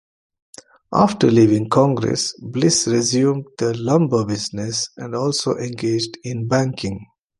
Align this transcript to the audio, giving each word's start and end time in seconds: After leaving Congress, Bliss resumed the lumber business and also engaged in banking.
After 0.93 1.29
leaving 1.29 1.69
Congress, 1.69 2.33
Bliss 2.41 2.87
resumed 2.87 3.45
the 3.59 3.77
lumber 3.77 4.25
business 4.25 4.89
and 4.97 5.13
also 5.15 5.55
engaged 5.57 6.17
in 6.23 6.47
banking. 6.47 7.05